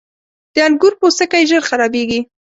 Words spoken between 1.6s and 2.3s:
خرابېږي.